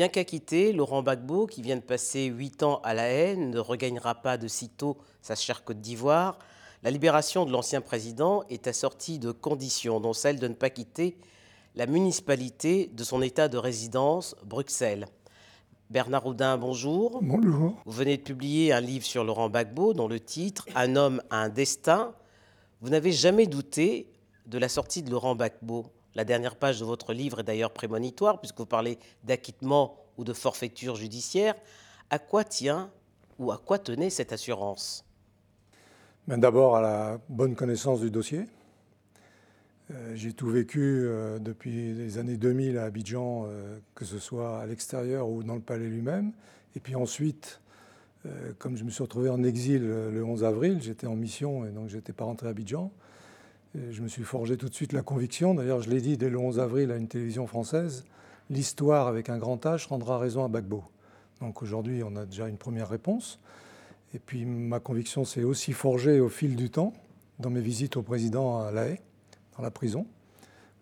Bien 0.00 0.08
qu'acquitté, 0.08 0.72
Laurent 0.72 1.02
Gbagbo, 1.02 1.46
qui 1.46 1.60
vient 1.60 1.76
de 1.76 1.82
passer 1.82 2.24
huit 2.24 2.62
ans 2.62 2.80
à 2.84 2.94
la 2.94 3.02
haine, 3.02 3.50
ne 3.50 3.58
regagnera 3.58 4.14
pas 4.14 4.38
de 4.38 4.48
sitôt 4.48 4.96
sa 5.20 5.34
chère 5.34 5.62
Côte 5.62 5.82
d'Ivoire. 5.82 6.38
La 6.82 6.90
libération 6.90 7.44
de 7.44 7.52
l'ancien 7.52 7.82
président 7.82 8.42
est 8.48 8.66
assortie 8.66 9.18
de 9.18 9.30
conditions, 9.30 10.00
dont 10.00 10.14
celle 10.14 10.40
de 10.40 10.48
ne 10.48 10.54
pas 10.54 10.70
quitter 10.70 11.18
la 11.74 11.84
municipalité 11.84 12.90
de 12.94 13.04
son 13.04 13.20
état 13.20 13.48
de 13.48 13.58
résidence, 13.58 14.36
Bruxelles. 14.42 15.04
Bernard 15.90 16.24
Houdin, 16.24 16.56
bonjour. 16.56 17.18
Bonjour. 17.20 17.76
Vous 17.84 17.92
venez 17.92 18.16
de 18.16 18.22
publier 18.22 18.72
un 18.72 18.80
livre 18.80 19.04
sur 19.04 19.22
Laurent 19.22 19.50
Gbagbo 19.50 19.92
dont 19.92 20.08
le 20.08 20.18
titre 20.18 20.66
Un 20.76 20.96
homme 20.96 21.20
a 21.28 21.42
un 21.42 21.50
destin. 21.50 22.14
Vous 22.80 22.88
n'avez 22.88 23.12
jamais 23.12 23.46
douté 23.46 24.10
de 24.46 24.56
la 24.56 24.70
sortie 24.70 25.02
de 25.02 25.10
Laurent 25.10 25.34
Gbagbo? 25.34 25.92
La 26.14 26.24
dernière 26.24 26.56
page 26.56 26.80
de 26.80 26.84
votre 26.84 27.12
livre 27.12 27.40
est 27.40 27.44
d'ailleurs 27.44 27.72
prémonitoire 27.72 28.40
puisque 28.40 28.58
vous 28.58 28.66
parlez 28.66 28.98
d'acquittement 29.24 29.96
ou 30.18 30.24
de 30.24 30.32
forfaiture 30.32 30.96
judiciaire. 30.96 31.54
À 32.10 32.18
quoi 32.18 32.44
tient 32.44 32.90
ou 33.38 33.52
à 33.52 33.58
quoi 33.58 33.78
tenait 33.78 34.10
cette 34.10 34.32
assurance? 34.32 35.04
Ben, 36.26 36.38
D'abord 36.38 36.76
à 36.76 36.80
la 36.80 37.20
bonne 37.28 37.54
connaissance 37.54 38.00
du 38.00 38.10
dossier, 38.10 38.44
euh, 39.92 40.12
j'ai 40.14 40.32
tout 40.32 40.48
vécu 40.48 40.80
euh, 40.80 41.38
depuis 41.38 41.94
les 41.94 42.18
années 42.18 42.36
2000 42.36 42.78
à 42.78 42.84
Abidjan, 42.84 43.46
euh, 43.46 43.78
que 43.94 44.04
ce 44.04 44.18
soit 44.18 44.60
à 44.60 44.66
l'extérieur 44.66 45.28
ou 45.28 45.42
dans 45.42 45.54
le 45.54 45.60
palais 45.60 45.88
lui-même. 45.88 46.32
Et 46.76 46.80
puis 46.80 46.94
ensuite, 46.94 47.60
comme 48.58 48.76
je 48.76 48.84
me 48.84 48.90
suis 48.90 49.02
retrouvé 49.02 49.30
en 49.30 49.42
exil 49.42 49.82
le 49.82 50.22
11 50.22 50.44
avril, 50.44 50.78
j'étais 50.82 51.06
en 51.06 51.16
mission 51.16 51.64
et 51.64 51.70
donc 51.70 51.88
je 51.88 51.96
n'étais 51.96 52.12
pas 52.12 52.24
rentré 52.24 52.46
à 52.46 52.50
Abidjan. 52.50 52.92
Je 53.74 54.02
me 54.02 54.08
suis 54.08 54.24
forgé 54.24 54.56
tout 54.56 54.68
de 54.68 54.74
suite 54.74 54.92
la 54.92 55.02
conviction, 55.02 55.54
d'ailleurs 55.54 55.80
je 55.80 55.90
l'ai 55.90 56.00
dit 56.00 56.16
dès 56.16 56.30
le 56.30 56.38
11 56.38 56.58
avril 56.58 56.90
à 56.90 56.96
une 56.96 57.08
télévision 57.08 57.46
française, 57.46 58.04
l'histoire 58.48 59.06
avec 59.06 59.28
un 59.28 59.38
grand 59.38 59.64
H 59.64 59.88
rendra 59.88 60.18
raison 60.18 60.44
à 60.44 60.48
Bagbo. 60.48 60.84
Donc 61.40 61.62
aujourd'hui 61.62 62.02
on 62.02 62.16
a 62.16 62.26
déjà 62.26 62.48
une 62.48 62.58
première 62.58 62.88
réponse. 62.88 63.38
Et 64.12 64.18
puis 64.18 64.44
ma 64.44 64.80
conviction 64.80 65.24
s'est 65.24 65.44
aussi 65.44 65.72
forgée 65.72 66.18
au 66.18 66.28
fil 66.28 66.56
du 66.56 66.68
temps, 66.70 66.92
dans 67.38 67.50
mes 67.50 67.60
visites 67.60 67.96
au 67.96 68.02
président 68.02 68.60
à 68.60 68.72
La 68.72 68.88
Haye 68.88 69.00
la 69.60 69.70
prison. 69.70 70.06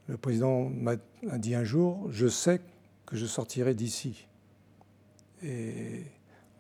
Le 0.07 0.17
président 0.17 0.71
m'a 0.71 0.97
dit 1.37 1.55
un 1.55 1.65
jour, 1.65 2.07
je 2.11 2.27
sais 2.27 2.61
que 3.07 3.17
je 3.17 3.27
sortirai 3.27 3.75
d'ici. 3.75 4.27
Et 5.43 6.05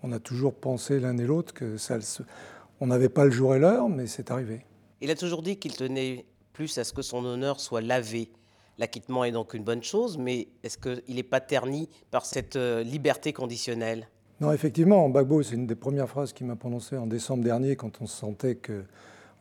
on 0.02 0.12
a 0.12 0.18
toujours 0.18 0.54
pensé 0.54 1.00
l'un 1.00 1.16
et 1.18 1.26
l'autre 1.26 1.54
que 1.54 1.76
ça, 1.76 1.98
on 2.80 2.86
n'avait 2.86 3.08
pas 3.08 3.24
le 3.24 3.30
jour 3.30 3.54
et 3.54 3.58
l'heure, 3.58 3.88
mais 3.88 4.06
c'est 4.06 4.30
arrivé. 4.30 4.64
Il 5.00 5.10
a 5.10 5.14
toujours 5.14 5.42
dit 5.42 5.56
qu'il 5.56 5.76
tenait 5.76 6.24
plus 6.52 6.76
à 6.78 6.84
ce 6.84 6.92
que 6.92 7.02
son 7.02 7.24
honneur 7.24 7.60
soit 7.60 7.80
lavé. 7.80 8.30
L'acquittement 8.78 9.24
est 9.24 9.32
donc 9.32 9.54
une 9.54 9.64
bonne 9.64 9.82
chose, 9.82 10.18
mais 10.18 10.48
est-ce 10.62 10.78
qu'il 10.78 11.14
n'est 11.14 11.22
pas 11.22 11.40
terni 11.40 11.88
par 12.10 12.26
cette 12.26 12.56
euh, 12.56 12.82
liberté 12.82 13.32
conditionnelle? 13.32 14.08
Non, 14.40 14.52
effectivement, 14.52 15.08
Bagbo, 15.08 15.42
c'est 15.42 15.56
une 15.56 15.66
des 15.66 15.74
premières 15.74 16.08
phrases 16.08 16.32
qu'il 16.32 16.46
m'a 16.46 16.54
prononcées 16.54 16.96
en 16.96 17.06
décembre 17.06 17.42
dernier 17.42 17.74
quand 17.74 18.00
on 18.00 18.06
sentait 18.06 18.54
que 18.54 18.84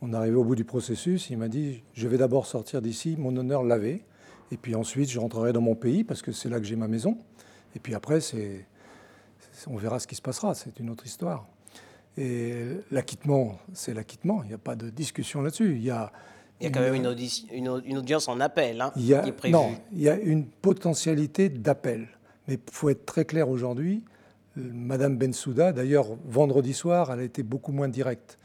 on 0.01 0.13
arrivait 0.13 0.35
au 0.35 0.43
bout 0.43 0.55
du 0.55 0.65
processus, 0.65 1.29
il 1.29 1.37
m'a 1.37 1.47
dit 1.47 1.83
Je 1.93 2.07
vais 2.07 2.17
d'abord 2.17 2.45
sortir 2.45 2.81
d'ici, 2.81 3.15
mon 3.17 3.35
honneur 3.35 3.63
lavé, 3.63 4.03
et 4.51 4.57
puis 4.57 4.75
ensuite 4.75 5.09
je 5.09 5.19
rentrerai 5.19 5.53
dans 5.53 5.61
mon 5.61 5.75
pays 5.75 6.03
parce 6.03 6.21
que 6.21 6.31
c'est 6.31 6.49
là 6.49 6.59
que 6.59 6.65
j'ai 6.65 6.75
ma 6.75 6.87
maison. 6.87 7.17
Et 7.75 7.79
puis 7.79 7.95
après, 7.95 8.19
on 9.67 9.77
verra 9.77 9.99
ce 9.99 10.07
qui 10.07 10.15
se 10.15 10.21
passera, 10.21 10.53
c'est 10.55 10.79
une 10.79 10.89
autre 10.89 11.05
histoire. 11.05 11.47
Et 12.17 12.53
l'acquittement, 12.91 13.59
c'est 13.73 13.93
l'acquittement, 13.93 14.41
il 14.43 14.47
n'y 14.47 14.53
a 14.53 14.59
pas 14.59 14.75
de 14.75 14.89
discussion 14.89 15.41
là-dessus. 15.41 15.75
Il 15.75 15.83
y 15.83 15.91
a, 15.91 16.11
il 16.59 16.65
y 16.65 16.67
a 16.67 16.71
quand 16.71 16.81
même 16.81 16.95
une, 16.95 17.81
une, 17.85 17.97
audience 17.97 18.27
en 18.27 18.39
appel 18.39 18.81
hein, 18.81 18.91
qui 18.95 19.11
est 19.11 19.31
prévue. 19.31 19.53
Non, 19.53 19.75
il 19.93 20.01
y 20.01 20.09
a 20.09 20.15
une 20.15 20.45
potentialité 20.45 21.49
d'appel. 21.49 22.07
Mais 22.47 22.55
il 22.55 22.73
faut 22.73 22.89
être 22.89 23.05
très 23.05 23.25
clair 23.25 23.49
aujourd'hui. 23.49 24.03
Madame 24.55 25.17
Bensouda, 25.17 25.71
d'ailleurs, 25.71 26.07
vendredi 26.25 26.73
soir, 26.73 27.11
elle 27.11 27.19
a 27.19 27.23
été 27.23 27.43
beaucoup 27.43 27.71
moins 27.71 27.87
directe 27.87 28.39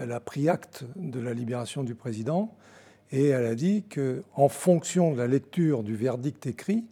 elle 0.00 0.12
a 0.12 0.20
pris 0.20 0.48
acte 0.48 0.84
de 0.96 1.20
la 1.20 1.34
libération 1.34 1.82
du 1.82 1.94
président 1.94 2.54
et 3.10 3.28
elle 3.28 3.46
a 3.46 3.54
dit 3.54 3.84
qu'en 3.84 4.48
fonction 4.48 5.12
de 5.12 5.18
la 5.18 5.26
lecture 5.26 5.82
du 5.82 5.96
verdict 5.96 6.46
écrit, 6.46 6.84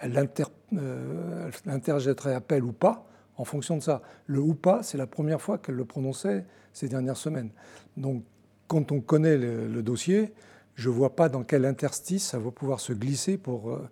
elle, 0.00 0.28
euh, 0.74 1.50
interjetterait 1.66 2.34
appel 2.34 2.64
ou 2.64 2.72
pas 2.72 3.06
en 3.38 3.44
fonction 3.44 3.76
de 3.76 3.82
ça. 3.82 4.02
Le 4.26 4.40
ou 4.40 4.54
pas, 4.54 4.82
c'est 4.82 4.98
la 4.98 5.06
première 5.06 5.40
fois 5.40 5.58
qu'elle 5.58 5.76
le 5.76 5.84
prononçait 5.84 6.44
ces 6.72 6.88
dernières 6.88 7.16
semaines. 7.16 7.50
Donc, 7.96 8.24
quand 8.66 8.92
on 8.92 9.00
connaît 9.00 9.38
le, 9.38 9.82
dossier, 9.82 10.34
je 10.74 10.90
ne 10.90 10.94
vois 10.94 11.16
pas 11.16 11.28
dans 11.28 11.44
quel 11.44 11.64
interstice 11.64 12.26
ça 12.26 12.38
va 12.38 12.50
pouvoir 12.50 12.80
se 12.80 12.92
glisser 12.92 13.38
pour 13.38 13.70
euh, 13.70 13.88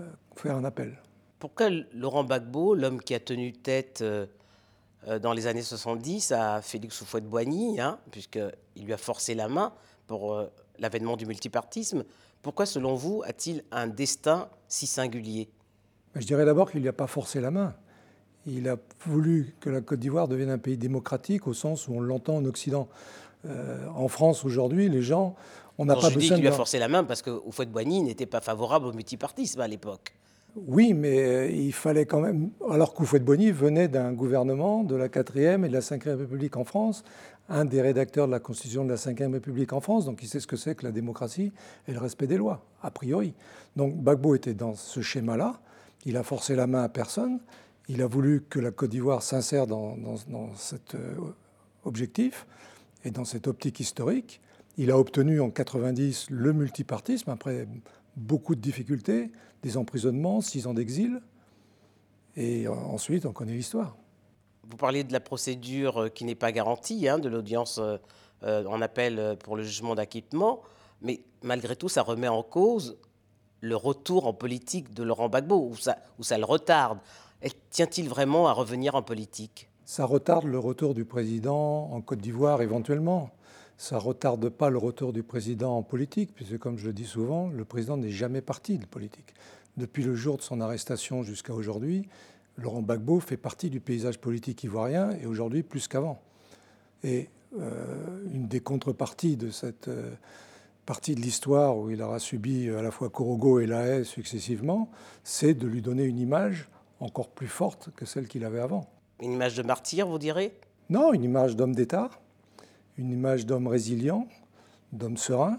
euh, 0.00 0.04
faire 0.36 0.56
un 0.56 0.64
appel. 0.64 1.00
Pourquoi 1.38 1.70
Laurent 1.94 2.24
Gbagbo, 2.24 2.74
l'homme 2.74 3.00
qui 3.00 3.14
a 3.14 3.20
tenu 3.20 3.52
tête 3.52 4.02
euh, 4.02 4.26
dans 5.22 5.32
les 5.32 5.46
années 5.46 5.62
70 5.62 6.32
à 6.32 6.60
Félix 6.60 7.00
Houphouët-Boigny, 7.00 7.80
hein, 7.80 7.98
puisqu'il 8.10 8.84
lui 8.84 8.92
a 8.92 8.98
forcé 8.98 9.34
la 9.34 9.48
main 9.48 9.72
pour 10.08 10.44
l'avènement 10.78 11.16
du 11.16 11.24
multipartisme. 11.24 12.04
Pourquoi, 12.42 12.66
selon 12.66 12.94
vous, 12.94 13.22
a-t-il 13.24 13.62
un 13.70 13.86
destin 13.86 14.48
si 14.66 14.86
singulier? 14.86 15.48
Je 16.16 16.26
dirais 16.26 16.44
d'abord 16.44 16.70
qu'il 16.70 16.82
n'y 16.82 16.88
a 16.88 16.92
pas 16.92 17.06
forcé 17.06 17.40
la 17.40 17.52
main. 17.52 17.74
Il 18.48 18.68
a 18.68 18.76
voulu 19.06 19.54
que 19.60 19.68
la 19.68 19.80
Côte 19.80 19.98
d'Ivoire 19.98 20.26
devienne 20.26 20.50
un 20.50 20.58
pays 20.58 20.76
démocratique 20.76 21.46
au 21.46 21.54
sens 21.54 21.86
où 21.88 21.94
on 21.94 22.00
l'entend 22.00 22.36
en 22.36 22.44
Occident. 22.46 22.88
Euh, 23.46 23.86
en 23.94 24.08
France, 24.08 24.44
aujourd'hui, 24.44 24.88
les 24.88 25.02
gens, 25.02 25.36
on 25.76 25.84
n'a 25.84 25.94
pas 25.94 26.10
dis 26.10 26.28
qu'il 26.28 26.40
lui 26.40 26.48
a 26.48 26.52
forcé 26.52 26.78
la 26.78 26.88
main 26.88 27.04
parce 27.04 27.22
que 27.22 27.30
Houphouët-Boigny 27.30 28.02
n'était 28.02 28.26
pas 28.26 28.40
favorable 28.40 28.86
au 28.86 28.92
multipartisme 28.92 29.60
à 29.60 29.68
l'époque. 29.68 30.14
Oui, 30.66 30.94
mais 30.94 31.18
euh, 31.20 31.50
il 31.50 31.72
fallait 31.72 32.06
quand 32.06 32.20
même. 32.20 32.50
Alors 32.68 32.94
qu'Houphouët-Boigny 32.94 33.52
venait 33.52 33.86
d'un 33.86 34.12
gouvernement 34.12 34.82
de 34.82 34.96
la 34.96 35.08
4e 35.08 35.64
et 35.64 35.68
de 35.68 35.72
la 35.72 35.80
5e 35.80 36.16
République 36.16 36.56
en 36.56 36.64
France, 36.64 37.04
un 37.48 37.64
des 37.64 37.80
rédacteurs 37.80 38.26
de 38.26 38.32
la 38.32 38.40
Constitution 38.40 38.84
de 38.84 38.90
la 38.90 38.96
5e 38.96 39.32
République 39.32 39.72
en 39.72 39.80
France, 39.80 40.06
donc 40.06 40.22
il 40.22 40.28
sait 40.28 40.40
ce 40.40 40.46
que 40.46 40.56
c'est 40.56 40.74
que 40.74 40.84
la 40.84 40.92
démocratie 40.92 41.52
et 41.86 41.92
le 41.92 41.98
respect 41.98 42.26
des 42.26 42.38
lois, 42.38 42.64
a 42.82 42.90
priori. 42.90 43.34
Donc 43.76 43.94
Gbagbo 43.96 44.34
était 44.34 44.54
dans 44.54 44.74
ce 44.74 45.00
schéma-là. 45.00 45.60
Il 46.06 46.16
a 46.16 46.22
forcé 46.22 46.56
la 46.56 46.66
main 46.66 46.82
à 46.82 46.88
personne. 46.88 47.40
Il 47.88 48.02
a 48.02 48.06
voulu 48.06 48.42
que 48.42 48.58
la 48.58 48.70
Côte 48.70 48.90
d'Ivoire 48.90 49.22
s'insère 49.22 49.66
dans, 49.66 49.96
cet 50.56 50.94
euh, 50.94 51.14
objectif 51.84 52.46
et 53.02 53.10
dans 53.10 53.24
cette 53.24 53.46
optique 53.46 53.80
historique. 53.80 54.42
Il 54.76 54.90
a 54.90 54.98
obtenu 54.98 55.40
en 55.40 55.50
90 55.50 56.28
le 56.30 56.52
multipartisme 56.52 57.30
après 57.30 57.66
beaucoup 58.16 58.54
de 58.54 58.60
difficultés, 58.60 59.32
des 59.62 59.78
emprisonnements, 59.78 60.42
six 60.42 60.66
ans 60.66 60.74
d'exil. 60.74 61.22
Et 62.36 62.68
ensuite, 62.68 63.24
on 63.24 63.32
connaît 63.32 63.54
l'histoire. 63.54 63.96
Vous 64.64 64.76
parliez 64.76 65.02
de 65.02 65.12
la 65.12 65.20
procédure 65.20 66.12
qui 66.14 66.24
n'est 66.24 66.34
pas 66.34 66.52
garantie, 66.52 67.08
hein, 67.08 67.18
de 67.18 67.28
l'audience 67.28 67.80
euh, 67.80 68.64
en 68.66 68.82
appel 68.82 69.36
pour 69.42 69.56
le 69.56 69.62
jugement 69.62 69.94
d'acquittement, 69.94 70.60
mais 71.00 71.22
malgré 71.42 71.74
tout, 71.74 71.88
ça 71.88 72.02
remet 72.02 72.28
en 72.28 72.42
cause 72.42 72.98
le 73.60 73.74
retour 73.74 74.26
en 74.26 74.34
politique 74.34 74.92
de 74.92 75.02
Laurent 75.02 75.28
Gbagbo, 75.28 75.72
ou 76.18 76.22
ça 76.22 76.38
le 76.38 76.44
retarde. 76.44 76.98
Tient-il 77.70 78.08
vraiment 78.08 78.48
à 78.48 78.52
revenir 78.52 78.94
en 78.94 79.02
politique? 79.02 79.70
Ça 79.84 80.04
retarde 80.04 80.44
le 80.44 80.58
retour 80.58 80.94
du 80.94 81.04
président 81.04 81.90
en 81.92 82.00
Côte 82.00 82.20
d'Ivoire 82.20 82.62
éventuellement 82.62 83.30
ça 83.78 83.94
ne 83.94 84.00
retarde 84.00 84.48
pas 84.48 84.70
le 84.70 84.78
retour 84.78 85.12
du 85.12 85.22
président 85.22 85.76
en 85.76 85.82
politique, 85.84 86.34
puisque 86.34 86.58
comme 86.58 86.76
je 86.76 86.86
le 86.86 86.92
dis 86.92 87.04
souvent, 87.04 87.48
le 87.48 87.64
président 87.64 87.96
n'est 87.96 88.10
jamais 88.10 88.40
parti 88.40 88.76
de 88.76 88.84
politique. 88.84 89.34
Depuis 89.76 90.02
le 90.02 90.16
jour 90.16 90.36
de 90.36 90.42
son 90.42 90.60
arrestation 90.60 91.22
jusqu'à 91.22 91.54
aujourd'hui, 91.54 92.08
Laurent 92.56 92.82
Gbagbo 92.82 93.20
fait 93.20 93.36
partie 93.36 93.70
du 93.70 93.78
paysage 93.78 94.18
politique 94.18 94.64
ivoirien, 94.64 95.12
et 95.22 95.26
aujourd'hui 95.26 95.62
plus 95.62 95.86
qu'avant. 95.86 96.20
Et 97.04 97.28
euh, 97.60 98.24
une 98.34 98.48
des 98.48 98.58
contreparties 98.58 99.36
de 99.36 99.50
cette 99.50 99.86
euh, 99.86 100.10
partie 100.84 101.14
de 101.14 101.20
l'histoire 101.20 101.78
où 101.78 101.88
il 101.88 102.02
aura 102.02 102.18
subi 102.18 102.68
à 102.70 102.82
la 102.82 102.90
fois 102.90 103.10
Korogo 103.10 103.60
et 103.60 103.66
La 103.66 103.86
Haye 103.86 104.04
successivement, 104.04 104.90
c'est 105.22 105.54
de 105.54 105.68
lui 105.68 105.82
donner 105.82 106.02
une 106.02 106.18
image 106.18 106.68
encore 107.00 107.28
plus 107.28 107.48
forte 107.48 107.90
que 107.96 108.04
celle 108.04 108.28
qu'il 108.28 108.44
avait 108.44 108.60
avant. 108.60 108.88
Une 109.20 109.32
image 109.32 109.56
de 109.56 109.62
martyr, 109.62 110.06
vous 110.06 110.18
direz? 110.18 110.52
Non, 110.90 111.12
une 111.12 111.24
image 111.24 111.56
d'homme 111.56 111.74
d'État, 111.74 112.10
une 112.96 113.10
image 113.10 113.46
d'homme 113.46 113.66
résilient, 113.66 114.26
d'homme 114.92 115.16
serein, 115.16 115.58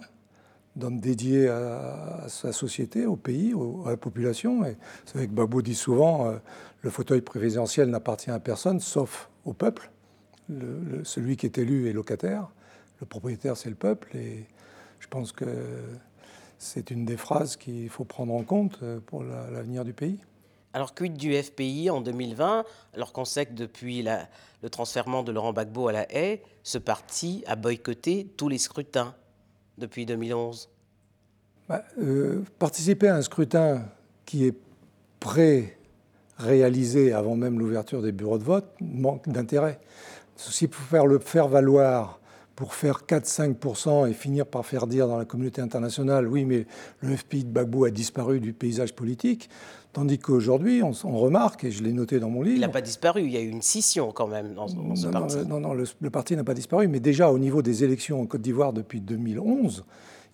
d'homme 0.76 1.00
dédié 1.00 1.48
à, 1.48 2.26
sa 2.28 2.52
société, 2.52 3.06
au 3.06 3.16
pays, 3.16 3.54
à 3.86 3.92
la 3.92 3.98
population. 3.98 4.66
Et 4.66 4.78
c'est 5.06 5.18
vrai 5.18 5.28
que 5.28 5.34
Babou 5.34 5.62
dit 5.62 5.76
souvent, 5.76 6.28
euh, 6.28 6.38
le 6.82 6.90
fauteuil 6.90 7.22
présidentiel 7.22 7.90
n'appartient 7.90 8.32
à 8.32 8.40
personne, 8.40 8.80
sauf 8.80 9.30
au 9.46 9.54
peuple. 9.54 9.92
celui 11.04 11.38
qui 11.38 11.46
est 11.46 11.58
élu 11.58 11.90
est 11.90 11.94
locataire, 11.94 12.50
le 13.02 13.06
propriétaire 13.06 13.56
c'est 13.58 13.70
le 13.70 13.76
peuple. 13.76 14.16
Et 14.16 14.46
je 15.00 15.08
pense 15.08 15.32
que 15.32 15.46
c'est 16.58 16.92
une 16.92 17.06
des 17.06 17.18
phrases 17.18 17.56
qu'il 17.56 17.90
faut 17.90 18.04
prendre 18.04 18.34
en 18.34 18.44
compte 18.44 18.80
euh, 18.84 19.00
pour 19.06 19.24
l'avenir 19.24 19.86
du 19.86 19.94
pays. 19.94 20.20
Alors, 20.74 20.94
quid 20.94 21.14
du 21.14 21.34
FPI 21.34 21.90
en 21.90 22.02
2020, 22.02 22.64
alors 22.94 23.12
qu'on 23.12 23.26
sait 23.26 23.46
que 23.48 23.54
depuis 23.54 24.04
le 24.04 24.70
transfèrement 24.70 25.24
de 25.24 25.32
Laurent 25.32 25.52
Gbagbo 25.52 25.88
à 25.88 25.92
la 25.92 26.16
haie, 26.16 26.44
ce 26.64 26.78
parti 26.78 27.44
a 27.48 27.56
boycotté 27.56 28.28
tous 28.38 28.50
les 28.50 28.60
scrutins 28.60 29.16
depuis 29.80 30.06
2011 30.06 30.70
bah, 31.68 31.84
euh, 32.00 32.44
Participer 32.60 33.08
à 33.08 33.16
un 33.16 33.22
scrutin 33.22 33.86
qui 34.26 34.46
est 34.46 34.56
pré 35.20 35.78
réalisé 36.38 37.14
avant 37.14 37.36
même 37.36 37.60
l'ouverture 37.60 38.02
des 38.02 38.12
bureaux 38.12 38.38
de 38.38 38.44
vote 38.44 38.72
manque 38.80 39.28
d'intérêt. 39.28 39.80
Si 40.36 40.68
pour 40.68 40.82
faire 40.84 41.06
le 41.06 41.20
faire 41.20 41.48
valoir 41.48 42.19
pour 42.60 42.76
faire 42.76 43.04
4-5% 43.08 44.10
et 44.10 44.14
finir 44.14 44.46
par 44.46 44.66
faire 44.66 44.86
dire 44.86 45.08
dans 45.08 45.18
la 45.18 45.24
communauté 45.24 45.62
internationale, 45.62 46.28
oui, 46.28 46.44
mais 46.44 46.66
le 47.00 47.16
FPI 47.16 47.46
de 47.46 47.50
Gbagbo 47.52 47.86
a 47.86 47.90
disparu 47.90 48.42
du 48.42 48.52
paysage 48.52 48.94
politique, 48.94 49.50
tandis 49.94 50.20
qu'aujourd'hui, 50.20 50.84
on, 50.84 50.92
remarque, 51.18 51.64
et 51.64 51.72
je 51.72 51.82
l'ai 51.82 51.94
noté 51.94 52.20
dans 52.20 52.30
mon 52.30 52.42
livre... 52.42 52.58
Il 52.58 52.60
n'a 52.60 52.68
pas 52.68 52.82
disparu, 52.82 53.22
il 53.22 53.32
y 53.32 53.38
a 53.38 53.40
eu 53.40 53.48
une 53.48 53.62
scission 53.62 54.12
quand 54.12 54.28
même 54.28 54.56
dans, 54.56 54.68
ce 54.68 55.08
parti. 55.08 55.38
Non, 55.48 55.62
non, 55.62 55.74
le, 55.74 56.10
parti 56.10 56.36
n'a 56.36 56.44
pas 56.44 56.54
disparu, 56.54 56.90
mais 56.90 57.00
déjà 57.00 57.32
au 57.32 57.40
niveau 57.40 57.62
des 57.62 57.86
élections 57.86 58.20
en 58.20 58.26
Côte 58.26 58.42
d'Ivoire 58.42 58.74
depuis 58.74 59.00
2011, 59.00 59.86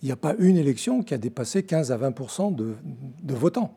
il 0.02 0.08
n'y 0.08 0.12
a 0.12 0.16
pas 0.16 0.34
une 0.40 0.58
élection 0.58 1.04
qui 1.04 1.14
a 1.14 1.20
dépassé 1.20 1.62
15 1.62 1.92
à 1.92 1.98
20% 2.00 2.56
de, 2.56 2.74
de 3.22 3.34
votants. 3.36 3.72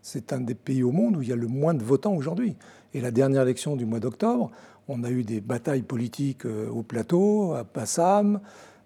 C'est 0.00 0.32
un 0.32 0.40
des 0.40 0.54
pays 0.54 0.82
au 0.82 0.92
monde 0.92 1.18
où 1.18 1.22
il 1.22 1.28
y 1.28 1.32
a 1.32 1.36
le 1.36 1.46
moins 1.46 1.74
de 1.74 1.84
votants 1.84 2.14
aujourd'hui. 2.14 2.56
Et 2.94 3.02
la 3.02 3.10
dernière 3.10 3.42
élection 3.42 3.76
du 3.76 3.84
mois 3.84 4.00
d'octobre, 4.00 4.50
on 4.88 5.04
a 5.04 5.10
eu 5.10 5.22
des 5.22 5.40
batailles 5.40 5.82
politiques 5.82 6.46
euh, 6.46 6.68
au 6.68 6.82
plateau, 6.82 7.54
à 7.54 7.64
Passam, 7.64 8.40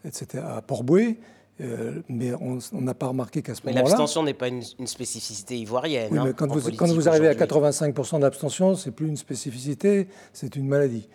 etc., 0.04 0.42
à 0.46 0.62
Port-Boué. 0.62 1.18
Euh, 1.62 2.02
mais 2.10 2.32
on 2.34 2.58
n'a 2.80 2.92
pas 2.92 3.06
remarqué 3.06 3.40
qu'à 3.40 3.54
ce 3.54 3.62
moment-là. 3.62 3.82
Mais 3.82 3.88
l'abstention 3.88 4.22
n'est 4.22 4.34
pas 4.34 4.48
une, 4.48 4.62
spécificité 4.62 5.56
ivoirienne. 5.56 6.08
Oui, 6.12 6.18
hein, 6.18 6.24
mais 6.26 6.34
quand, 6.34 6.48
vous, 6.48 6.70
quand, 6.72 6.86
vous, 6.86 7.08
arrivez 7.08 7.28
à 7.28 7.34
85% 7.34 8.20
d'abstention, 8.20 8.74
c'est 8.74 8.90
plus 8.90 9.08
une 9.08 9.16
spécificité, 9.16 10.08
c'est 10.34 10.54
une 10.54 10.68
maladie. 10.68 11.08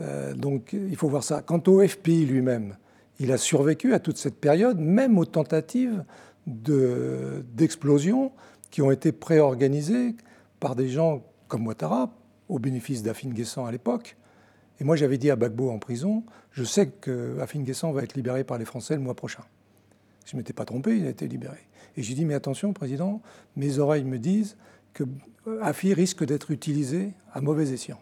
Euh, 0.00 0.34
donc 0.34 0.74
il 0.74 0.96
faut 0.96 1.08
voir 1.08 1.24
ça. 1.24 1.40
Quant 1.40 1.62
au 1.66 1.86
FPI 1.86 2.26
lui-même, 2.26 2.76
il 3.18 3.32
a 3.32 3.38
survécu 3.38 3.94
à 3.94 3.98
toute 3.98 4.18
cette 4.18 4.38
période, 4.38 4.78
même 4.78 5.18
aux 5.18 5.24
tentatives 5.24 6.04
d'explosion 6.46 8.32
qui 8.70 8.82
ont 8.82 8.90
été 8.90 9.12
préorganisées 9.12 10.14
par 10.60 10.76
des 10.76 10.88
gens 10.88 11.22
comme 11.48 11.66
Ouattara, 11.66 12.10
au 12.48 12.58
bénéfice 12.58 13.02
d'Afin 13.02 13.28
Guessant 13.28 13.66
à 13.66 13.72
l'époque. 13.72 14.16
Et 14.80 14.84
moi, 14.84 14.96
j'avais 14.96 15.18
dit 15.18 15.30
à 15.30 15.36
Bagbo 15.36 15.70
en 15.70 15.78
prison, 15.78 16.24
je 16.52 16.64
sais 16.64 16.88
que 16.88 17.38
Afin 17.40 17.60
Guessant 17.60 17.92
va 17.92 18.02
être 18.02 18.14
libéré 18.14 18.44
par 18.44 18.58
les 18.58 18.64
Français 18.64 18.94
le 18.94 19.00
mois 19.00 19.14
prochain. 19.14 19.42
Je 20.24 20.36
ne 20.36 20.40
m'étais 20.40 20.52
pas 20.52 20.64
trompé, 20.64 20.96
il 20.96 21.06
a 21.06 21.10
été 21.10 21.26
libéré. 21.26 21.58
Et 21.96 22.02
j'ai 22.02 22.14
dit, 22.14 22.24
mais 22.24 22.34
attention, 22.34 22.72
Président, 22.72 23.22
mes 23.56 23.78
oreilles 23.78 24.04
me 24.04 24.18
disent 24.18 24.56
que 24.92 25.04
Afi 25.62 25.94
risque 25.94 26.24
d'être 26.24 26.50
utilisé 26.50 27.12
à 27.32 27.40
mauvais 27.40 27.70
escient. 27.70 28.00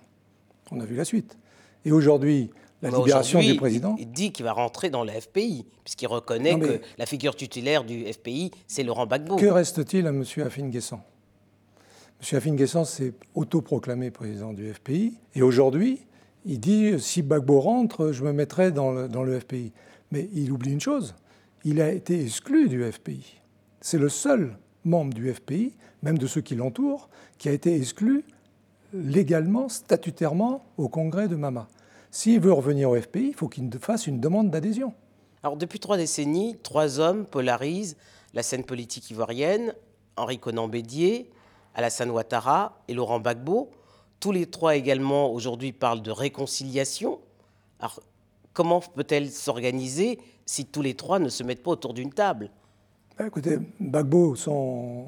On 0.70 0.80
a 0.80 0.84
vu 0.84 0.96
la 0.96 1.04
suite. 1.04 1.38
Et 1.84 1.92
aujourd'hui, 1.92 2.50
la 2.82 2.90
libération 2.90 3.40
du 3.40 3.54
président. 3.56 3.96
Il, 3.98 4.10
dit 4.10 4.32
qu'il 4.32 4.44
va 4.44 4.52
rentrer 4.52 4.90
dans 4.90 5.04
le 5.04 5.12
FPI, 5.12 5.64
puisqu'il 5.84 6.08
reconnaît 6.08 6.58
que 6.58 6.80
la 6.98 7.06
figure 7.06 7.36
tutélaire 7.36 7.84
du 7.84 8.04
FPI, 8.12 8.50
c'est 8.66 8.82
Laurent 8.82 9.06
Gbagbo. 9.06 9.36
Que 9.36 9.46
reste-t-il 9.46 10.06
à 10.06 10.10
M. 10.10 10.24
Afin 10.44 10.68
Guessant 10.68 11.02
M. 12.20 12.38
Afin 12.38 12.54
Guessant 12.54 12.84
s'est 12.84 13.14
autoproclamé 13.34 14.10
président 14.10 14.52
du 14.52 14.72
FPI. 14.72 15.18
Et 15.34 15.42
aujourd'hui, 15.42 16.00
il 16.44 16.60
dit 16.60 16.98
si 16.98 17.22
Bagbo 17.22 17.60
rentre, 17.60 18.12
je 18.12 18.24
me 18.24 18.32
mettrai 18.32 18.72
dans 18.72 18.92
le, 18.92 19.40
FPI. 19.40 19.72
Mais 20.12 20.28
il 20.32 20.52
oublie 20.52 20.72
une 20.72 20.80
chose 20.80 21.14
il 21.66 21.80
a 21.80 21.90
été 21.90 22.22
exclu 22.22 22.68
du 22.68 22.90
FPI. 22.90 23.40
C'est 23.80 23.98
le 23.98 24.08
seul 24.08 24.56
membre 24.84 25.12
du 25.14 25.34
FPI, 25.34 25.74
même 26.04 26.16
de 26.16 26.28
ceux 26.28 26.40
qui 26.40 26.54
l'entourent, 26.54 27.08
qui 27.38 27.48
a 27.48 27.52
été 27.52 27.74
exclu 27.74 28.22
légalement, 28.92 29.68
statutairement 29.68 30.64
au 30.76 30.88
congrès 30.88 31.26
de 31.26 31.34
Mama. 31.34 31.66
S'il 32.12 32.38
veut 32.38 32.52
revenir 32.52 32.90
au 32.90 33.00
FPI, 33.00 33.30
il 33.30 33.34
faut 33.34 33.48
qu'il 33.48 33.68
fasse 33.80 34.06
une 34.06 34.20
demande 34.20 34.48
d'adhésion. 34.48 34.94
Alors 35.42 35.56
depuis 35.56 35.80
trois 35.80 35.96
décennies, 35.96 36.56
trois 36.62 37.00
hommes 37.00 37.26
polarisent 37.26 37.96
la 38.32 38.44
scène 38.44 38.62
politique 38.62 39.10
ivoirienne, 39.10 39.74
Henri 40.16 40.38
Conan 40.38 40.68
Bédier, 40.68 41.30
Alassane 41.76 42.10
Ouattara 42.10 42.82
et 42.88 42.94
Laurent 42.94 43.20
Gbagbo. 43.20 43.70
Tous 44.18 44.32
les 44.32 44.46
trois 44.46 44.76
également 44.76 45.30
aujourd'hui 45.30 45.72
parlent 45.72 46.02
de 46.02 46.10
réconciliation. 46.10 47.18
Alors, 47.78 48.00
comment 48.54 48.80
peut-elle 48.80 49.30
s'organiser 49.30 50.18
si 50.46 50.64
tous 50.64 50.80
les 50.80 50.94
trois 50.94 51.18
ne 51.18 51.28
se 51.28 51.44
mettent 51.44 51.62
pas 51.62 51.72
autour 51.72 51.92
d'une 51.92 52.12
table? 52.12 52.50
Bah, 53.18 53.26
Écoutez, 53.26 53.58
Gbagbo, 53.80 54.34
son, 54.36 55.04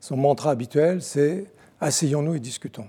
son 0.00 0.16
mantra 0.16 0.50
habituel, 0.50 1.02
c'est 1.02 1.46
asseyons-nous 1.80 2.34
et 2.34 2.40
discutons. 2.40 2.86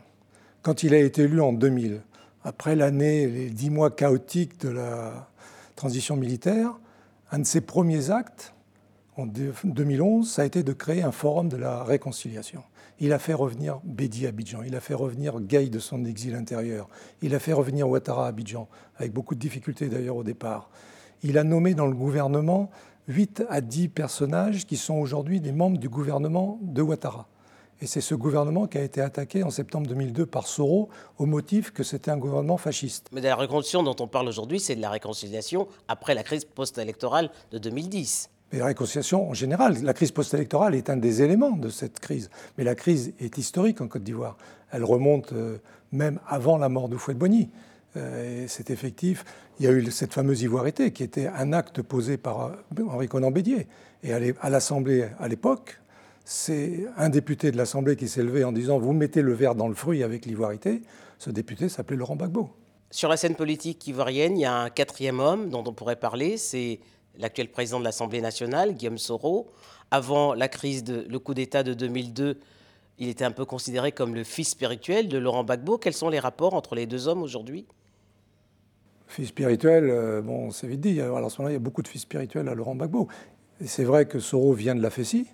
Quand 0.63 0.81
il 0.81 0.95
a 0.95 1.00
été 1.00 1.24
élu 1.24 1.39
en 1.39 1.54
2000, 1.54 2.01
après 2.44 2.75
l'année, 2.75 3.27
les 3.27 3.50
dix 3.51 3.69
mois 3.69 3.92
chaotiques 3.92 4.60
de 4.60 4.69
la 4.69 5.30
transition 5.75 6.15
militaire, 6.15 6.71
un 7.31 7.39
de 7.39 7.45
ses 7.45 7.62
premiers 7.62 8.10
actes, 8.10 8.54
en 9.18 9.25
2011, 9.25 10.30
ça 10.30 10.42
a 10.42 10.45
été 10.45 10.63
de 10.63 10.74
créer 10.74 11.04
un 11.04 11.12
forum 11.12 11.50
de 11.50 11.57
la 11.57 11.83
réconciliation. 11.83 12.63
Il 13.00 13.13
a 13.13 13.19
fait 13.19 13.33
revenir 13.33 13.80
Bédi 13.83 14.25
à 14.25 14.30
Abidjan, 14.30 14.63
il 14.63 14.75
a 14.75 14.80
fait 14.80 14.94
revenir 14.94 15.39
Gay 15.39 15.68
de 15.68 15.80
son 15.80 16.06
exil 16.06 16.36
intérieur, 16.36 16.89
il 17.21 17.36
a 17.36 17.39
fait 17.39 17.54
revenir 17.54 17.88
Ouattara 17.89 18.25
à 18.25 18.30
Abidjan, 18.30 18.68
avec 18.98 19.12
beaucoup 19.12 19.36
de 19.36 19.39
difficultés 19.39 19.89
d'ailleurs 19.89 20.15
au 20.15 20.24
départ. 20.24 20.69
Il 21.24 21.38
a 21.38 21.44
nommé 21.44 21.74
dans 21.74 21.88
le 21.88 21.95
gouvernement 21.95 22.69
8 23.07 23.44
à 23.50 23.62
10 23.62 23.89
personnages 23.89 24.65
qui 24.65 24.77
sont 24.77 24.95
aujourd'hui 24.95 25.42
des 25.42 25.51
membres 25.51 25.77
du 25.77 25.89
gouvernement 25.89 26.60
de 26.62 26.81
Ouattara. 26.81 27.27
Et 27.81 27.88
c'est 27.88 28.01
ce 28.01 28.15
gouvernement 28.15 28.68
qui 28.68 28.77
a 28.77 28.83
été 28.83 29.01
attaqué 29.01 29.44
en 29.44 29.50
septembre 29.50 29.88
2002 29.88 30.25
par 30.25 30.48
Soro 30.48 30.89
au 31.18 31.25
motif 31.25 31.71
que 31.71 31.83
c'était 31.83 32.12
un 32.12 32.18
gouvernement 32.18 32.57
fasciste. 32.57 33.10
Mais 33.12 33.19
la 33.19 33.36
réconciliation 33.36 33.83
dont 33.83 33.95
on 34.00 34.07
parle 34.07 34.30
aujourd'hui, 34.30 34.60
c'est 34.60 34.75
de 34.75 34.81
la 34.81 34.89
réconciliation 34.89 35.68
après 35.88 36.15
la 36.15 36.24
crise 36.24 36.45
post-électorale 36.45 37.30
de 37.51 37.57
2010 37.57 38.30
la 38.58 38.66
réconciliation 38.66 39.30
en 39.30 39.34
général. 39.34 39.82
La 39.84 39.94
crise 39.94 40.12
post-électorale 40.12 40.76
est 40.76 40.90
un 40.90 40.98
des 40.98 41.22
éléments 41.22 41.58
de 41.58 41.70
cette 41.70 42.00
crise. 42.00 42.30
Mais 42.58 42.64
la 42.64 42.76
crise 42.76 43.14
est 43.20 43.38
historique 43.38 43.82
en 43.82 43.88
Côte 43.88 44.04
d'Ivoire. 44.04 44.38
Elle 44.72 44.84
remonte 44.84 45.34
euh, 45.34 45.58
même 45.92 46.20
avant 46.28 46.58
la 46.58 46.70
mort 46.70 46.90
d'Oufouette-Boigny. 46.90 47.50
Euh, 47.96 48.46
c'est 48.48 48.70
effectif. 48.70 49.24
Il 49.60 49.66
y 49.66 49.68
a 49.68 49.72
eu 49.72 49.90
cette 49.92 50.14
fameuse 50.14 50.42
ivoirité 50.42 50.92
qui 50.92 51.04
était 51.04 51.28
un 51.28 51.54
acte 51.54 51.82
posé 51.82 52.18
par 52.18 52.46
euh, 52.46 52.84
Henri 52.90 53.08
Conan 53.08 53.32
Bédier. 53.32 53.68
Et 54.04 54.14
à 54.14 54.50
l'Assemblée 54.50 55.08
à 55.20 55.28
l'époque, 55.28 55.80
c'est 56.26 56.86
un 56.98 57.10
député 57.10 57.51
de 57.51 57.58
l'Assemblée 57.58 57.96
qui 57.96 58.08
s'est 58.08 58.24
levé 58.24 58.44
en 58.44 58.51
disant 58.51 58.80
Vous 58.80 58.94
mettez 58.94 59.22
le 59.22 59.34
verre 59.34 59.56
dans 59.56 59.68
le 59.68 59.75
fruit 59.75 60.04
avec 60.04 60.25
l'ivoirité. 60.25 60.82
Ce 61.20 61.30
député 61.30 61.70
s'appelait 61.70 61.98
Laurent 61.98 62.16
Gbagbo. 62.16 62.50
Sur 62.92 63.10
la 63.10 63.18
scène 63.18 63.36
politique 63.36 63.88
ivoirienne, 63.88 64.38
il 64.38 64.42
y 64.42 64.46
a 64.46 64.54
un 64.54 64.70
quatrième 64.70 65.20
homme 65.20 65.50
dont 65.50 65.63
on 65.66 65.74
pourrait 65.74 65.96
parler, 65.96 66.38
c'est 66.38 66.80
l'actuel 67.17 67.50
président 67.50 67.79
de 67.79 67.84
l'Assemblée 67.84 68.22
nationale, 68.22 68.74
Guillaume 68.74 68.98
Soro. 68.98 69.48
Avant 69.91 70.34
la 70.34 70.48
crise, 70.48 70.84
le 70.86 71.20
coup 71.20 71.34
d'État 71.34 71.63
de 71.63 71.74
2002, 71.74 72.39
il 73.00 73.10
était 73.10 73.25
un 73.25 73.32
peu 73.32 73.46
considéré 73.46 73.91
comme 73.91 74.15
le 74.15 74.24
fils 74.24 74.50
spirituel 74.50 75.08
de 75.08 75.17
Laurent 75.17 75.43
Gbagbo. 75.43 75.77
Quels 75.77 75.93
sont 75.93 76.10
les 76.10 76.20
rapports 76.20 76.53
entre 76.53 76.75
les 76.75 76.86
deux 76.86 77.08
hommes 77.08 77.22
aujourd'hui? 77.22 77.65
Fils 79.08 79.27
spirituel, 79.27 79.89
euh, 79.89 80.22
bon, 80.22 80.51
c'est 80.51 80.67
vite 80.67 80.82
dit. 80.82 81.01
Alors, 81.01 81.29
ce 81.29 81.39
moment-là, 81.39 81.51
il 81.51 81.55
y 81.55 81.58
a 81.58 81.60
beaucoup 81.60 81.82
de 81.82 81.88
fils 81.88 82.01
spirituels 82.01 82.48
à 82.50 82.55
Laurent 82.55 82.75
Gbagbo. 82.75 83.08
C'est 83.65 83.84
vrai 83.84 84.05
que 84.05 84.20
Soro 84.20 84.53
vient 84.53 84.75
de 84.75 84.82
la 84.82 84.89
FESI, 84.89 85.27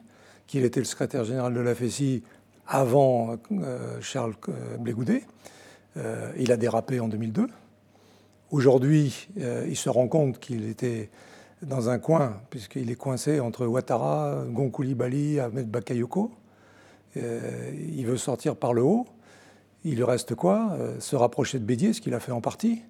qu'il 0.48 0.66
était 0.66 0.80
le 0.80 0.86
secrétaire 0.86 1.24
général 1.24 1.54
de 1.54 1.60
la 1.60 1.76
FESI 1.76 2.24
avant 2.68 3.38
euh, 3.52 4.02
Charles 4.02 4.36
euh, 4.50 4.78
Blégoudet. 4.78 5.24
il 6.38 6.52
a 6.52 6.58
dérapé 6.58 7.00
en 7.00 7.08
2002. 7.08 7.48
Aujourd'hui, 8.52 9.28
il 9.38 9.76
se 9.76 9.90
rend 9.90 10.08
compte 10.08 10.40
qu'il 10.40 10.68
était 10.68 11.10
dans 11.62 11.90
un 11.90 12.00
coin, 12.00 12.42
puisqu'il 12.50 12.90
est 12.90 12.96
coincé 12.96 13.40
entre 13.40 13.66
Ouattara, 13.66 14.46
Bali, 14.96 15.40
Ahmed 15.40 15.70
Bakayoko. 15.70 16.32
Euh, 17.18 17.72
il 17.96 18.06
veut 18.06 18.18
sortir 18.18 18.56
par 18.56 18.74
le 18.74 18.82
haut. 18.82 19.06
Il 19.84 19.96
lui 19.96 20.04
reste 20.04 20.36
quoi? 20.36 20.74
Euh, 20.74 21.00
Se 21.00 21.16
rapprocher 21.16 21.60
de 21.60 21.66
Bédier, 21.66 21.94
ce 21.94 22.02
qu'il 22.02 22.14
a 22.14 22.20
fait 22.20 22.32
en 22.32 22.42
partie, 22.42 22.82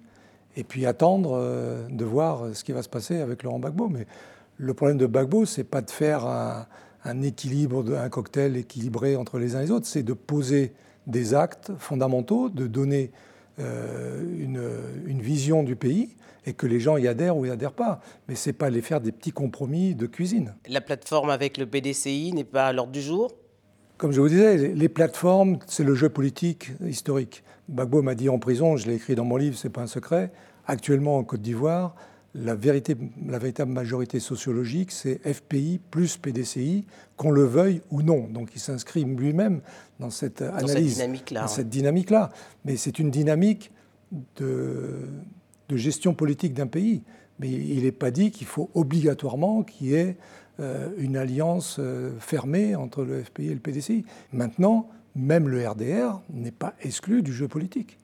et 0.56 0.64
puis 0.64 0.86
attendre 0.86 1.32
euh, 1.34 1.86
de 1.88 2.04
voir 2.04 2.54
ce 2.54 2.64
qui 2.64 2.72
va 2.72 2.82
se 2.82 2.88
passer 2.88 3.20
avec 3.20 3.42
Laurent 3.42 3.58
Gbagbo. 3.58 3.88
Mais 3.88 4.06
le 4.56 4.74
problème 4.74 4.98
de 4.98 5.06
Gbagbo, 5.06 5.46
c'est 5.46 5.64
pas 5.64 5.82
de 5.82 5.90
faire 5.90 6.26
un, 6.26 7.22
équilibre, 7.22 7.96
un 7.96 8.08
cocktail 8.08 8.56
équilibré 8.56 9.16
entre 9.16 9.38
les 9.38 9.56
uns 9.56 9.60
et 9.60 9.64
les 9.64 9.70
autres, 9.70 9.86
c'est 9.86 10.02
de 10.02 10.12
poser 10.12 10.74
des 11.06 11.34
actes 11.34 11.72
fondamentaux, 11.78 12.50
de 12.50 12.66
donner 12.66 13.10
une, 13.58 14.62
une 15.06 15.20
vision 15.20 15.62
du 15.62 15.76
pays 15.76 16.16
et 16.46 16.54
que 16.54 16.66
les 16.66 16.80
gens 16.80 16.96
y 16.96 17.06
adhèrent 17.06 17.36
ou 17.36 17.46
y 17.46 17.50
adhèrent 17.50 17.72
pas. 17.72 18.00
Mais 18.28 18.34
c'est 18.34 18.52
pas 18.52 18.70
les 18.70 18.80
faire 18.80 19.00
des 19.00 19.12
petits 19.12 19.32
compromis 19.32 19.94
de 19.94 20.06
cuisine. 20.06 20.54
La 20.68 20.80
plateforme 20.80 21.30
avec 21.30 21.58
le 21.58 21.66
PDCI 21.66 22.32
n'est 22.32 22.44
pas 22.44 22.66
à 22.66 22.72
l'ordre 22.72 22.92
du 22.92 23.02
jour? 23.02 23.32
Comme 23.98 24.12
je 24.12 24.20
vous 24.20 24.28
disais, 24.28 24.68
les 24.68 24.88
plateformes, 24.88 25.58
c'est 25.66 25.84
le 25.84 25.94
jeu 25.94 26.08
politique 26.08 26.72
historique. 26.86 27.44
Bagbo 27.68 28.00
m'a 28.02 28.14
dit 28.14 28.30
en 28.30 28.38
prison, 28.38 28.76
je 28.76 28.86
l'ai 28.88 28.94
écrit 28.94 29.14
dans 29.14 29.24
mon 29.24 29.36
livre, 29.36 29.58
c'est 29.58 29.68
pas 29.68 29.82
un 29.82 29.86
secret. 29.86 30.32
Actuellement 30.66 31.18
en 31.18 31.24
Côte 31.24 31.42
d'Ivoire, 31.42 31.94
la, 32.34 32.54
vérité, 32.54 32.96
la 33.26 33.38
véritable 33.38 33.72
majorité 33.72 34.20
sociologique, 34.20 34.92
c'est 34.92 35.20
FPI 35.32 35.80
plus 35.90 36.16
PDCI, 36.16 36.86
qu'on 37.16 37.30
le 37.30 37.44
veuille 37.44 37.82
ou 37.90 38.02
non. 38.02 38.28
Donc 38.28 38.50
il 38.54 38.60
s'inscrit 38.60 39.04
lui-même 39.04 39.60
dans 39.98 40.10
cette 40.10 40.42
analyse, 40.42 41.02
cette 41.46 41.68
dynamique-là. 41.68 42.30
Mais 42.64 42.76
c'est 42.76 42.98
une 42.98 43.10
dynamique 43.10 43.72
de, 44.36 45.08
de 45.68 45.76
gestion 45.76 46.14
politique 46.14 46.54
d'un 46.54 46.66
pays. 46.66 47.02
Mais 47.38 47.50
il 47.50 47.84
n'est 47.84 47.92
pas 47.92 48.10
dit 48.10 48.30
qu'il 48.30 48.46
faut 48.46 48.70
obligatoirement 48.74 49.62
qu'il 49.62 49.88
y 49.88 49.94
ait 49.94 50.16
euh, 50.60 50.90
une 50.98 51.16
alliance 51.16 51.76
euh, 51.78 52.12
fermée 52.18 52.76
entre 52.76 53.02
le 53.02 53.22
FPI 53.22 53.46
et 53.46 53.54
le 53.54 53.60
PDCI. 53.60 54.04
Maintenant, 54.32 54.88
même 55.16 55.48
le 55.48 55.66
RDR 55.66 56.20
n'est 56.32 56.50
pas 56.50 56.74
exclu 56.82 57.22
du 57.22 57.32
jeu 57.32 57.48
politique. 57.48 57.98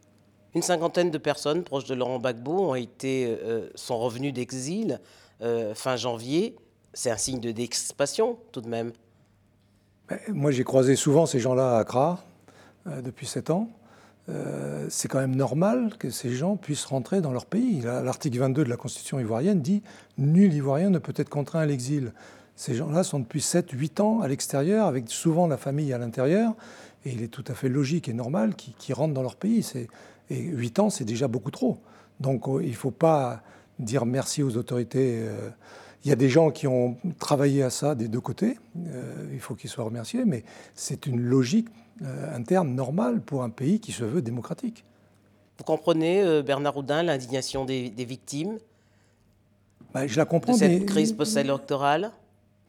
Une 0.57 0.63
cinquantaine 0.63 1.11
de 1.11 1.19
personnes 1.19 1.65
proches 1.65 1.85
de 1.85 1.95
Laurent 1.95 2.19
Gbagbo 2.19 2.71
ont 2.71 2.75
été, 2.75 3.27
euh, 3.27 3.69
sont 3.75 3.99
revenues 3.99 4.33
d'exil 4.33 5.01
euh, 5.43 5.75
fin 5.75 5.97
janvier. 5.97 6.57
C'est 6.95 7.11
un 7.11 7.19
signe 7.19 7.41
de 7.41 7.53
d'expansion 7.53 8.39
tout 8.53 8.63
de 8.63 8.69
même. 8.69 8.93
Ben, 10.09 10.19
moi, 10.29 10.53
j'ai 10.53 10.65
croisé 10.65 10.97
souvent 10.97 11.27
ces 11.27 11.41
gens-là 11.41 11.77
à 11.77 11.81
Accra 11.81 12.25
euh, 12.87 13.03
depuis 13.03 13.27
sept 13.27 13.51
ans. 13.51 13.69
c'est 14.89 15.09
quand 15.09 15.19
même 15.19 15.37
normal 15.37 15.91
que 15.99 16.09
ces 16.09 16.31
gens 16.31 16.57
puissent 16.57 16.87
rentrer 16.87 17.21
dans 17.21 17.33
leur 17.33 17.45
pays. 17.45 17.83
L'article 17.83 18.39
22 18.39 18.65
de 18.65 18.71
la 18.71 18.79
Constitution 18.79 19.21
ivoirienne 19.21 19.61
dit 19.61 19.83
Nul 20.17 20.55
Ivoirien 20.55 20.89
ne 20.89 20.99
peut 20.99 21.13
être 21.17 21.29
contraint 21.29 21.61
à 21.61 21.67
l'exil. 21.67 22.15
Ces 22.55 22.75
gens-là 22.75 23.05
sont 23.05 23.19
depuis 23.19 23.41
7-8 23.41 24.01
ans 24.01 24.21
à 24.23 24.29
l'extérieur, 24.29 24.87
avec 24.87 25.11
souvent 25.11 25.49
la 25.49 25.59
famille 25.59 25.93
à 25.93 25.99
l'intérieur, 25.99 26.55
et 27.05 27.11
il 27.11 27.23
est 27.23 27.29
tout 27.29 27.45
à 27.47 27.53
fait 27.55 27.69
logique 27.69 28.09
et 28.09 28.15
normal 28.15 28.55
qu'ils 28.57 28.95
rentrent 28.95 29.13
dans 29.13 29.23
leur 29.23 29.37
pays. 29.37 29.63
Et 30.30 30.40
8 30.40 30.78
ans, 30.80 30.90
c'est 30.90 31.04
déjà 31.04 31.28
beaucoup 31.28 31.50
trop. 31.50 31.78
Donc 32.21 32.49
oh, 32.49 32.61
il 32.61 32.71
ne 32.71 32.75
faut 32.75 32.90
pas 32.90 33.42
dire 33.78 34.06
merci 34.06 34.42
aux 34.42 34.56
autorités. 34.56 35.21
Euh. 35.23 35.50
Il 36.04 36.09
y 36.09 36.12
a 36.12 36.16
des 36.16 36.28
gens 36.28 36.50
qui 36.50 36.66
ont 36.66 36.97
travaillé 37.18 37.62
à 37.62 37.71
ça 37.71 37.95
des 37.95 38.06
deux 38.06 38.21
côtés, 38.21 38.59
euh, 38.76 39.28
il 39.33 39.40
faut 39.40 39.54
qu'ils 39.56 39.71
soient 39.71 39.85
remerciés, 39.85 40.25
mais 40.25 40.45
c'est 40.75 41.06
une 41.06 41.21
logique 41.21 41.68
euh, 42.02 42.37
interne 42.37 42.75
normale 42.75 43.21
pour 43.21 43.42
un 43.42 43.50
pays 43.50 43.80
qui 43.80 43.90
se 43.90 44.04
veut 44.04 44.23
démocratique. 44.23 44.85
Vous 45.59 45.64
comprenez, 45.64 46.42
Bernard 46.42 46.76
Houdin, 46.76 47.02
l'indignation 47.02 47.64
des, 47.64 47.90
victimes 47.97 48.59
bah, 49.95 50.06
Je 50.06 50.16
la 50.18 50.26
comprends. 50.26 50.52
De 50.52 50.59
cette 50.59 50.85
crise 50.85 51.12
post-électorale? 51.14 52.12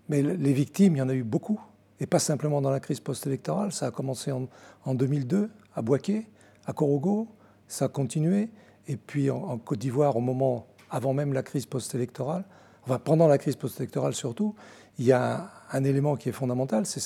Mais 0.07 0.21
les 0.21 0.53
victimes, 0.53 0.95
il 0.95 0.99
y 0.99 1.01
en 1.01 1.09
a 1.09 1.13
eu 1.13 1.23
beaucoup. 1.23 1.59
Et 1.99 2.05
pas 2.05 2.19
simplement 2.19 2.61
dans 2.61 2.69
la 2.69 2.79
crise 2.79 3.01
post-électorale. 3.01 3.73
Ça 3.73 3.87
a 3.87 3.91
commencé 3.91 4.31
en, 4.31 4.47
en 4.85 4.95
2002 4.95 5.49
à 5.75 5.81
Boaké, 5.81 6.27
à 6.65 6.71
Korogo, 6.71 7.27
ça 7.67 7.85
a 7.85 7.87
continué. 7.87 8.49
Et 8.87 8.97
puis 8.97 9.29
en, 9.29 9.57
Côte 9.57 9.79
d'Ivoire, 9.79 10.15
au 10.15 10.21
moment, 10.21 10.67
avant 10.89 11.13
même 11.13 11.33
la 11.33 11.43
crise 11.43 11.65
post-électorale, 11.65 12.45
enfin 12.83 12.99
pendant 12.99 13.27
la 13.27 13.37
crise 13.37 13.55
post-électorale 13.55 14.13
surtout, 14.13 14.55
il 14.99 15.05
y 15.05 15.11
a 15.11 15.51
un, 15.71 15.83
élément 15.83 16.15
qui 16.15 16.29
est 16.29 16.33
fondamental, 16.33 16.85
c'est 16.85 17.01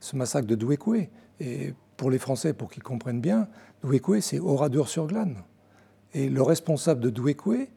ce 0.00 0.16
massacre 0.16 0.46
de 0.46 0.54
Douékoué. 0.54 1.10
Et 1.40 1.74
pour 1.96 2.10
les 2.10 2.18
Français, 2.18 2.52
pour 2.52 2.70
qu'ils 2.70 2.82
comprennent 2.82 3.20
bien, 3.20 3.48
Douékoué, 3.82 4.20
c'est 4.20 4.38
Oradour-sur-Glane. 4.38 5.36
Et 6.14 6.30
le 6.30 6.42
responsable 6.42 7.00
de 7.00 7.10
Douékoué, 7.10 7.68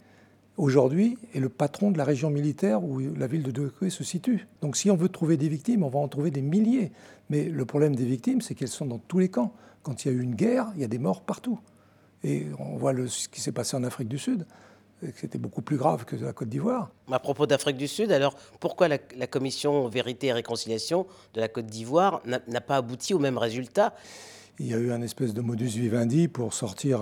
aujourd'hui, 0.58 1.18
est 1.34 1.40
le 1.40 1.50
patron 1.50 1.92
de 1.92 1.98
la 1.98 2.04
région 2.04 2.30
militaire 2.30 2.84
où 2.84 3.00
la 3.00 3.28
ville 3.28 3.44
de 3.44 3.52
Douékoué 3.52 3.90
se 3.90 4.04
situe. 4.04 4.48
Donc 4.62 4.78
si 4.78 4.90
on 4.90 4.96
veut 4.96 5.10
trouver 5.10 5.36
des 5.36 5.50
victimes, 5.50 5.84
on 5.84 5.90
va 5.90 6.00
en 6.00 6.08
trouver 6.08 6.32
des 6.32 6.42
milliers. 6.42 6.92
Mais 7.30 7.46
le 7.46 7.66
problème 7.66 7.96
des 7.96 8.06
victimes, 8.06 8.42
c'est 8.42 8.56
qu'elles 8.56 8.68
sont 8.68 8.86
dans 8.86 9.00
tous 9.00 9.20
les 9.20 9.30
camps. 9.30 9.54
Quand 9.84 10.06
il 10.06 10.12
y 10.12 10.12
a 10.12 10.18
eu 10.18 10.22
une 10.22 10.36
guerre, 10.36 10.72
il 10.76 10.82
y 10.82 10.84
a 10.84 10.88
des 10.88 11.00
morts 11.00 11.22
partout. 11.22 11.60
Et 12.24 12.48
on 12.60 12.78
voit 12.78 12.94
le, 12.94 13.08
ce 13.08 13.28
qui 13.28 13.42
s'est 13.42 13.52
passé 13.52 13.76
en 13.76 13.84
Afrique 13.84 14.08
du 14.08 14.18
Sud, 14.18 14.46
c'était 15.16 15.40
beaucoup 15.40 15.64
plus 15.64 15.78
grave 15.78 16.06
que 16.06 16.16
la 16.16 16.34
Côte 16.34 16.50
d'Ivoire. 16.50 16.92
À 17.12 17.20
propos 17.20 17.48
d'Afrique 17.48 17.78
du 17.78 17.88
Sud, 17.88 18.12
alors 18.12 18.36
pourquoi 18.60 18.88
la, 18.88 19.00
commission 19.28 19.88
Vérité 19.88 20.28
et 20.28 20.34
Réconciliation 20.34 21.08
de 21.34 21.42
la 21.42 21.48
Côte 21.48 21.66
d'Ivoire 21.66 22.22
n'a 22.26 22.62
pas 22.62 22.78
abouti 22.78 23.14
au 23.16 23.20
même 23.20 23.40
résultat? 23.40 23.96
Il 24.60 24.68
y 24.68 24.74
a 24.76 24.78
eu 24.78 24.92
un 24.92 25.02
espèce 25.02 25.34
de 25.34 25.42
modus 25.42 25.70
vivendi 25.70 26.28
pour 26.28 26.54
sortir 26.54 27.02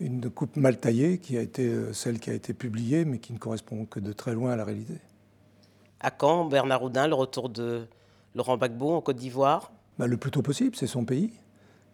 une 0.00 0.30
coupe 0.30 0.56
mal 0.56 0.78
taillée 0.78 1.18
qui 1.18 1.36
a 1.36 1.40
été 1.40 1.66
euh, 1.66 1.92
celle 1.92 2.20
qui 2.20 2.30
a 2.30 2.34
été 2.34 2.52
publiée, 2.52 3.04
mais 3.04 3.18
qui 3.18 3.32
ne 3.32 3.38
correspond 3.38 3.86
que 3.86 4.00
de 4.00 4.12
très 4.12 4.34
loin 4.34 4.52
à 4.52 4.56
la 4.56 4.64
réalité. 4.64 4.94
À 6.00 6.10
quand, 6.10 6.44
Bernard 6.44 6.82
Houdin, 6.82 7.08
le 7.08 7.14
retour 7.14 7.48
de 7.48 7.86
Laurent 8.34 8.56
Gbagbo 8.56 8.92
en 8.92 9.00
Côte 9.00 9.16
d'Ivoire? 9.16 9.72
Bah, 9.98 10.06
Le 10.06 10.16
plus 10.16 10.30
tôt 10.30 10.42
possible, 10.42 10.76
c'est 10.76 10.86
son 10.86 11.04
pays. 11.04 11.32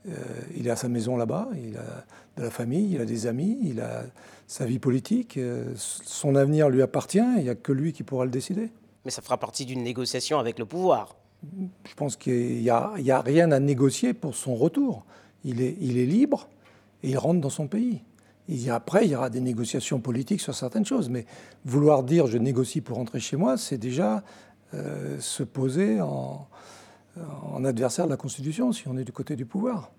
Euh, 0.08 0.12
il 0.56 0.68
a 0.70 0.76
sa 0.76 0.88
maison 0.88 1.16
là-bas, 1.16 1.48
il 1.54 1.76
a 1.76 2.04
de 2.36 2.42
la 2.42 2.50
famille, 2.50 2.92
il 2.92 3.00
a 3.00 3.04
des 3.04 3.26
amis, 3.26 3.58
il 3.62 3.80
a 3.80 4.04
sa 4.46 4.64
vie 4.64 4.78
politique. 4.78 5.36
Euh, 5.36 5.72
son 5.76 6.34
avenir 6.34 6.68
lui 6.68 6.82
appartient, 6.82 7.24
il 7.36 7.44
n'y 7.44 7.48
a 7.48 7.54
que 7.54 7.72
lui 7.72 7.92
qui 7.92 8.02
pourra 8.02 8.24
le 8.24 8.30
décider. 8.30 8.70
Mais 9.04 9.10
ça 9.10 9.22
fera 9.22 9.38
partie 9.38 9.64
d'une 9.64 9.82
négociation 9.82 10.38
avec 10.38 10.58
le 10.58 10.64
pouvoir. 10.64 11.16
Je 11.88 11.94
pense 11.94 12.16
qu'il 12.16 12.60
n'y 12.60 12.70
a, 12.70 12.92
a, 13.08 13.20
rien 13.20 13.50
à 13.50 13.58
négocier 13.58 14.14
pour 14.14 14.34
son 14.34 14.54
retour. 14.54 15.04
Il 15.44 15.60
est, 15.60 15.76
il 15.80 15.98
est 15.98 16.06
libre 16.06 16.48
et 17.02 17.10
il 17.10 17.18
rentre 17.18 17.40
dans 17.40 17.50
son 17.50 17.66
pays. 17.66 18.02
Et 18.48 18.70
après, 18.70 19.04
il 19.04 19.10
y 19.10 19.16
aura 19.16 19.30
des 19.30 19.40
négociations 19.40 20.00
politiques 20.00 20.40
sur 20.40 20.54
certaines 20.54 20.84
choses. 20.84 21.08
Mais 21.08 21.26
vouloir 21.64 22.02
dire 22.02 22.26
je 22.26 22.38
négocie 22.38 22.80
pour 22.80 22.96
rentrer 22.96 23.20
chez 23.20 23.36
moi, 23.36 23.56
c'est 23.56 23.78
déjà 23.78 24.22
euh, 24.74 25.20
se 25.20 25.42
poser 25.42 26.00
en, 26.00 26.46
en 27.16 27.64
adversaire 27.64 28.06
de 28.06 28.10
la 28.10 28.16
Constitution 28.16 28.72
si 28.72 28.88
on 28.88 28.96
est 28.96 29.04
du 29.04 29.12
côté 29.12 29.36
du 29.36 29.46
pouvoir. 29.46 29.90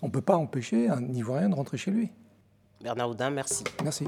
On 0.00 0.06
ne 0.06 0.12
peut 0.12 0.20
pas 0.20 0.36
empêcher 0.36 0.88
un 0.88 1.02
Ivoirien 1.12 1.48
de 1.48 1.54
rentrer 1.54 1.76
chez 1.76 1.90
lui. 1.90 2.10
Bernard 2.82 3.10
Houdin, 3.10 3.30
merci. 3.30 3.64
Merci. 3.82 4.06